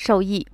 [0.00, 0.46] 受益。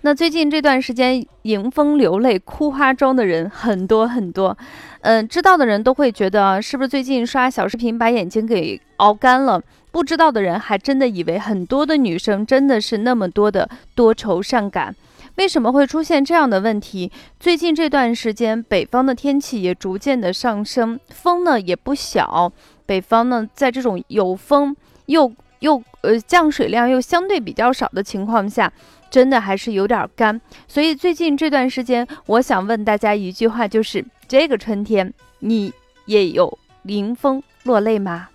[0.00, 4.56] 那最近这段时间，迎风流泪、哭花妆的人很多很多。
[5.02, 9.62] 嗯，知道的人都会觉得，是不是最近刷小视频把眼睛给熬干了？
[9.90, 14.96] 不知道的人还真的以为很多的女生真的是那么多的多愁善感。
[15.36, 17.12] 为什么会出现这样的问题？
[17.38, 22.50] 最近这段时间，北方的天气也逐渐的上升，风呢也不小。
[22.90, 24.74] 北方呢，在这种有风
[25.06, 28.72] 又又呃降水量又相对比较少的情况下。
[29.08, 35.72] 真的还是有点干，所以最近这段时间，我想问大家一句话，就是这个春天你
[36.06, 38.28] 也有迎风落泪吗？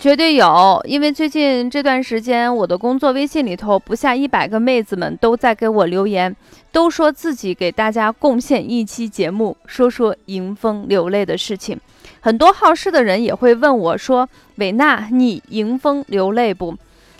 [0.00, 6.34] 绝对有，因为最近这段时间，我的工作微信里头不下一百个妹子们都在给我留言，
[6.70, 11.76] 都说自己给大家贡献一期节目，说说迎风流泪的事情。
[12.20, 16.76] 很多好事的人也会问我说：“伟娜，你迎风流泪不？”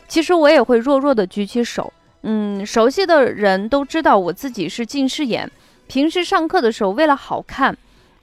[0.07, 5.51] 其实我也会弱弱的举起手，嗯，熟悉的人都知道我自己是近视眼，
[5.89, 7.77] 平时上课的时候为了好看，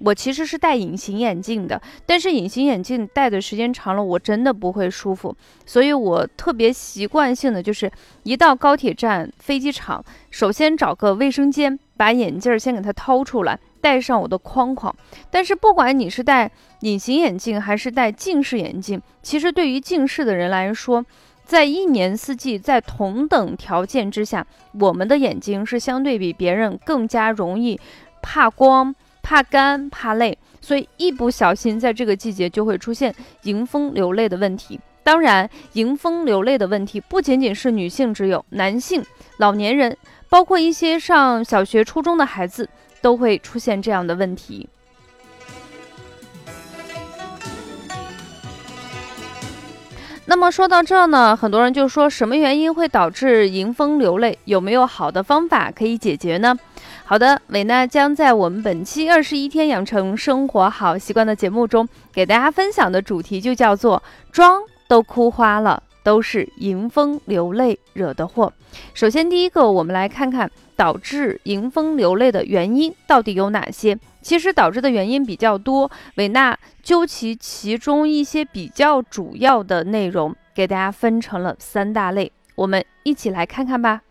[0.05, 14.95] 我其实是戴隐形眼镜的，但是隐形眼镜戴的时间长了，我真的不会舒服，所以我特别习惯性的就是一到高铁站、飞机场，首先找个卫生间，把眼镜先给它掏出来，戴上我的框框。
[15.31, 21.03] 但是不管你是戴隐形眼镜还是戴近视眼镜，其实对于近视的人来说，
[21.43, 24.45] 在一年四季，在同等条件之下，
[24.79, 27.79] 我们的眼睛是相对比别人更加容易
[28.21, 28.93] 怕光、
[29.25, 34.79] 怕干、怕累，所以一不小心在这个季节就会出现迎风流泪的问题。
[35.01, 39.03] 当然，迎风流泪的问题不仅仅是女性只有，男性、
[39.37, 39.97] 老年人，
[40.29, 42.69] 包括一些上小学、初中的孩子
[43.01, 44.69] 都会出现这样的问题。
[50.27, 54.37] 那么说到这呢，很多人就说什么原因会导致迎风流泪？
[54.45, 56.57] 有没有好的方法可以解决呢？
[57.05, 64.01] 好的，伟娜将在我们本期二十一天养成生活好习惯的节目中，给大家分享的主题就叫做
[64.33, 68.51] “妆都哭花了，都是迎风流泪惹的祸”。
[68.95, 73.95] 首先，第一个，我们来看看导致迎风流泪的原因到底有哪些。
[74.25, 84.01] 其实导致的原因比较多，韦娜究其其中一些比较主要的内容，给大家分成了三大类，我们一起来看看吧。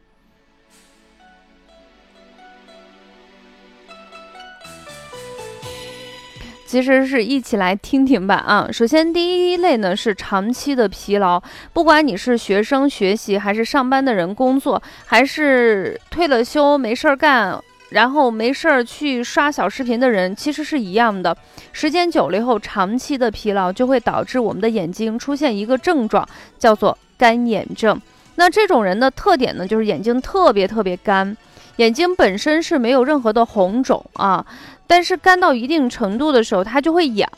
[6.65, 8.69] 其实是一起来听听吧啊！
[8.71, 11.43] 首先第一类呢是长期的疲劳，
[11.73, 17.61] 不管你是学生学习，还是上班的人工作，还是退了休没事儿干。
[17.95, 21.37] 然后没事儿去刷小视频的人，其实是一样的。
[21.71, 26.29] 时间久了以后，长期的疲劳就会导致我们的眼睛出现一个症状，
[26.59, 27.97] 叫做干眼症。
[28.35, 31.37] 那这种人的特点呢，就是眼睛特别特别干，
[31.77, 34.45] 眼睛本身是没有任何的红肿啊，
[34.89, 37.31] 但是干到一定程度的时候，它就会痒，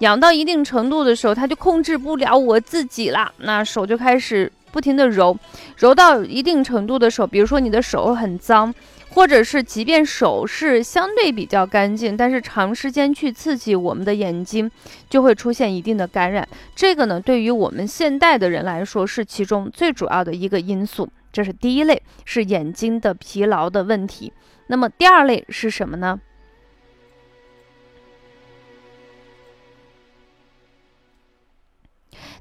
[0.00, 5.38] 痒到一定程度的时候，它就控制不了我自己了，那手就开始不停的揉，
[5.76, 8.74] 揉到一定程度的时候，比如说你的手很脏。
[9.12, 14.70] 或者是，即便手是相对比较干净，但是长时间去刺激我们的眼睛，
[15.10, 16.48] 就会出现一定的感染。
[16.76, 21.08] 这个呢，对于我们现代的人来说，是其中最主要的一个因素。
[21.32, 24.32] 这是第一类，是眼睛的疲劳的问题。
[24.68, 26.20] 那么第二类是什么呢？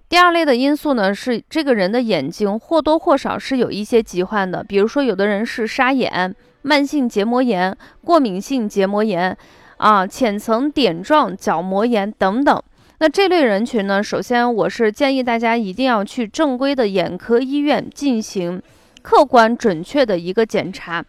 [0.08, 6.36] 第二类的因素呢，是这个人的眼睛或多或少是有一些疾患的，比如说有的人是沙眼。
[6.62, 9.36] 慢性结膜炎、过敏性结膜炎，
[9.78, 12.62] 啊，浅层点状角膜炎等等。
[13.00, 18.62] 那这类人群呢，首先我是建议大家一定要去正规的眼科医院进行
[19.02, 21.04] 客观准确的一个检查。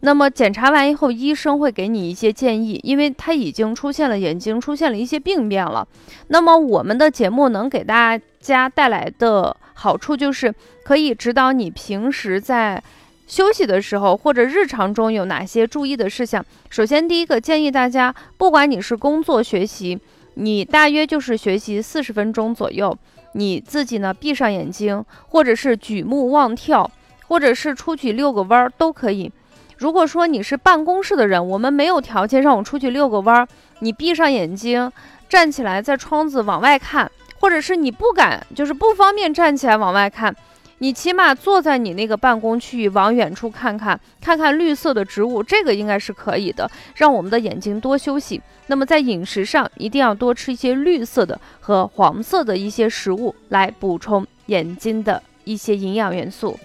[0.00, 5.86] 那么检查完以后，医生会给你一些建议，因为他已经出现了眼睛出现了一些病变了。
[6.28, 10.54] 那么我们的节目能给大家带来的好处，就是
[10.84, 12.82] 可以指导你平时在。
[13.30, 16.44] 休息的时候或者日常中有哪些注意的事项？
[16.68, 19.96] 首先，第一个建议大家，不管你是工作学习，
[20.34, 22.92] 你大约就是学习四十分钟左右，
[23.34, 26.84] 你自己呢闭上眼睛，或者是举目望眺，
[27.28, 29.30] 或者是出去遛个弯儿都可以。
[29.78, 33.46] 如果说你是办公室的人，我们没有条件让我出去遛个弯儿，
[33.78, 34.90] 你闭上眼睛，
[35.28, 40.34] 站起来在窗子往外看，或者是你不敢，就是不方便站起来往外看。
[40.82, 48.40] 你起码坐在你那个办公区域，往远处看看，看看绿色的植物，这个应该是可以的，让我们的眼睛多休息。
[48.68, 56.58] 那么在饮食上，一定要多吃一些绿色的和黄色的一些食物，来补充眼睛的一些营养元素。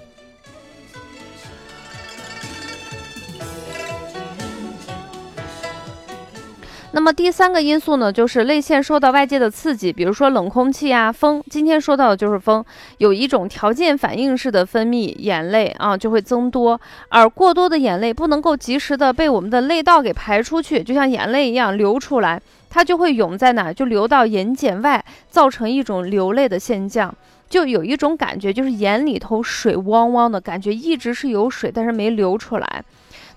[6.95, 11.43] 那么第三个因素呢，就是泪腺受到外界的刺激，比如说冷空气啊、风。
[11.49, 12.63] 今天说到的就是风，
[12.99, 16.79] 有一种条件反应式的分泌眼泪啊，就会增多。
[17.09, 27.13] 而过多的眼泪不能够及时的被我们的泪道给排出去，就像眼泪一样流出来，它就会涌在哪，就流到眼睑外，造成一种流泪的现象。
[27.49, 32.83] 就有一种感觉，就是眼里头水汪汪的感觉，一直是有水，但是没流出来。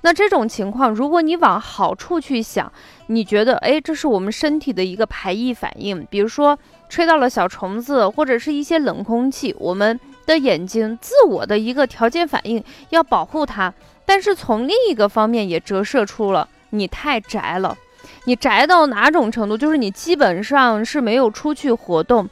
[0.03, 2.73] 那这种情况，如果你往好处去想，
[3.09, 6.59] 你觉得，哎，这是我们身体的一个排异反应，比如说
[6.89, 13.73] 吹到了小虫子，或者是一些冷空气，我们的眼睛自我的一个条件反应要保护它。
[14.06, 17.77] 但是从另一个方面也折射出了你太宅了，
[18.25, 22.29] 你宅到哪种程度，就是你基本上是没有出去活动。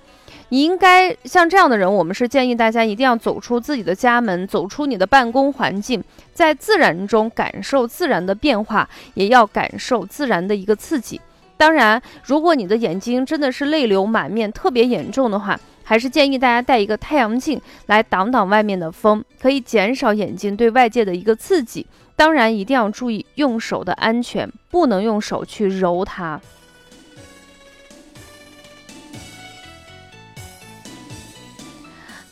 [0.51, 6.03] 你应该像这样的人，我们是建议大家一定要走出自己的家门，走出你的办公环境，
[6.33, 11.21] 在自然中感受自然的变化，也要感受自然的一个刺激。
[11.57, 21.85] 当然，如果你的眼睛真的是泪流满面、特别严重的话，还是建议大家戴一个太阳镜来挡挡外面的风，可以减少眼睛对外界的一个刺激。
[22.15, 26.41] 当然，一定要注意用手的安全，不能用手去揉它。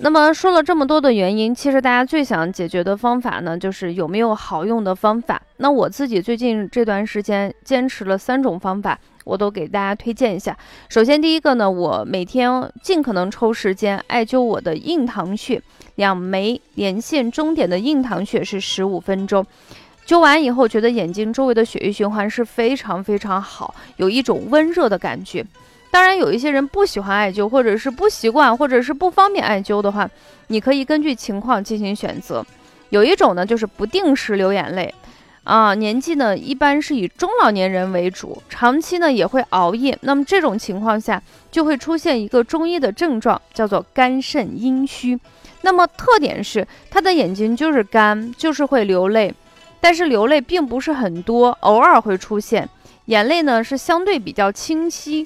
[0.05, 5.41] 那么说了这么多的原因，其实大家最想解决的方法呢，就是有没有好用的方法。
[5.57, 10.55] 那我自己最近这段时间坚持了三种方法，我都给大家推荐一下。
[10.91, 15.63] 首先第一个呢，我每天尽可能抽时间艾灸我的印堂穴，
[15.95, 19.43] 两眉连线中点的印堂穴是十五分钟。
[20.07, 25.43] 灸完以后，觉得眼睛周围的血液循环是非常非常好，有一种温热的感觉。
[25.95, 30.11] 当然，有一些人不喜欢艾灸，或者是不习惯，或者是不方便艾灸的话，
[30.49, 32.45] 你可以根据情况进行选择。
[32.89, 34.93] 有一种呢，就是不定时流眼泪，
[35.45, 39.97] 啊，年纪呢一般是以中老年人为主，长期呢也会熬夜。
[40.01, 45.17] 那么这种情况下，就会出现一个中医的症状，叫做肝肾阴虚。
[45.61, 49.33] 那么特点是他的眼睛就是干，就是会流泪，
[49.81, 52.69] 但是流泪并不是很多，偶尔会出现
[53.05, 55.25] 眼泪呢是相对比较清晰。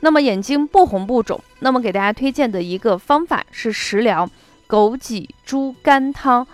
[0.00, 4.28] 那么眼睛不红不肿，那么给大家推荐的一个方法是食疗
[4.68, 6.46] 枸杞猪肝汤。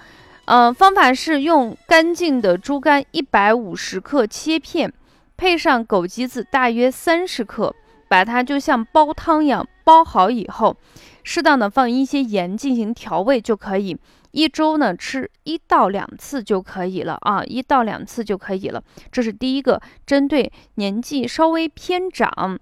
[0.47, 4.93] 呃，方法是用干净的猪肝一百五十克切片，
[5.37, 7.75] 配上枸杞子大约三十克，
[8.09, 10.77] 把它就像煲汤一样煲好以后，
[11.23, 13.97] 适当的放一些盐进行调味就可以。
[14.33, 18.83] 一周呢吃一到两次就可以了啊，一到两次就可以了。
[19.13, 22.59] 这是第一个，针对年纪稍微偏长。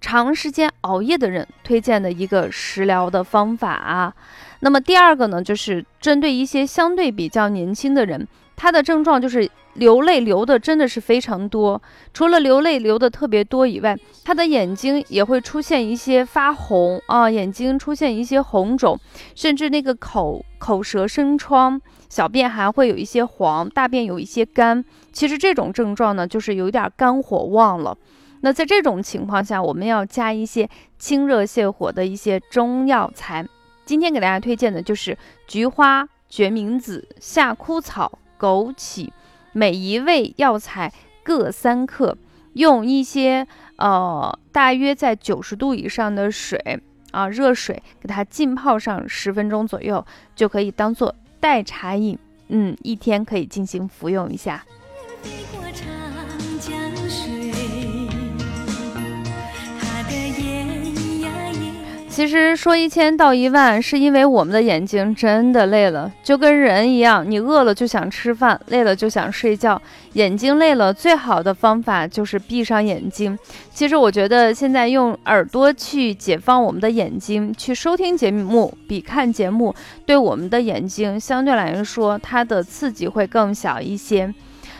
[0.00, 4.14] 长时间熬夜的人推荐的一个食疗的方法啊，
[4.60, 8.26] 那么第二个呢，就是针对一些相对比较年轻的人，
[8.56, 11.80] 他的症状就是流泪流的真的是非常多，
[12.12, 18.98] 除了流泪流的特别多以外，他的眼睛也会出现一些发红啊，眼睛出现一些红肿，
[19.34, 24.84] 甚至那个口口舌生疮，小便还会有一些黄，大便有一些干。
[25.12, 27.96] 其实这种症状呢，就是有点肝火旺了。
[28.40, 30.68] 那在这种情况下，我们要加一些
[30.98, 33.46] 清热泻火的一些中药材。
[33.84, 35.16] 今天给大家推荐的就是
[35.46, 39.10] 菊花、决明子、夏枯草、枸杞，
[39.52, 40.92] 每一味药材
[41.22, 42.16] 各三克，
[42.54, 46.80] 用一些呃大约在九十度以上的水
[47.10, 52.18] 啊热水给它浸泡上十分钟左右，就可以当做代茶饮。
[52.48, 54.64] 嗯，一天可以进行服用一下。
[62.20, 69.80] 其实说一千道一万，是因为我们的眼睛真的累了，就跟人一样，你饿了就想吃饭，累了就想睡觉。
[70.12, 73.38] 眼睛累了，最好的方法就是闭上眼睛。
[73.72, 79.74] 其实我觉得现在用耳朵去解放我们的眼睛，去收听节目，比看节目
[80.04, 84.30] 对我们的眼睛相对来说它的刺激会更小一些。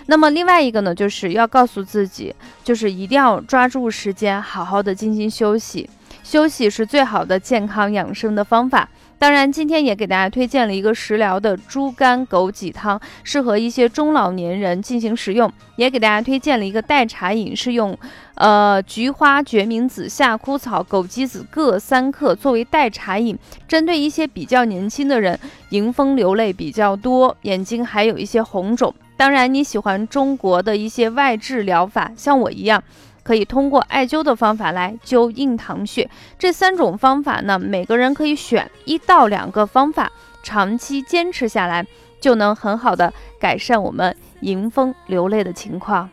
[0.08, 5.88] 那么另外一个呢，就是要告诉自己，就是一定要抓住时间，好好的进行休息。
[6.22, 8.88] 休息是最好的健康养生的方法。
[9.18, 15.52] 当然，今天也给大家推荐了一个食疗的猪肝枸杞汤，适合一些中老年人进行食用。
[15.76, 17.94] 也给大家推荐了一个代茶饮，是用，
[18.36, 28.94] 呃，菊花、决明子、夏枯草、枸杞子各三克作为代茶饮，针对一些比较年轻的人，迎风流泪比较多，眼睛还有一些红肿。
[29.18, 32.82] 当然，你喜欢中国的一些外治疗法，像我一样。
[33.30, 40.10] 可以通过艾灸的方法来灸印堂穴，这三种方法呢，每个人可以选一到两个方法，
[40.42, 41.86] 长期坚持下来，
[42.20, 46.10] 就能很好的改善我们迎风流泪的情况。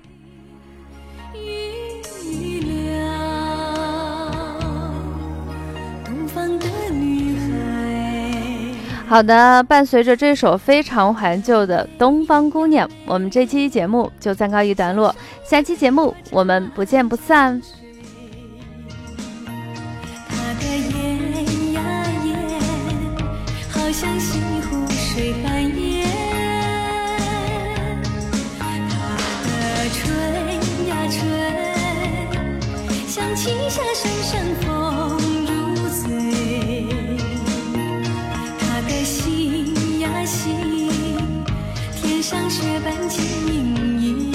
[9.07, 15.15] 好的，伴随着这首非常怀旧的《东方姑娘》，我们这期节目就暂告一段落。
[15.45, 17.61] 下期节目我们不见不散。
[20.27, 21.81] 他的眼呀
[22.25, 22.59] 眼，
[23.71, 25.56] 好像西湖水般
[42.29, 44.26] 像雪般晶莹。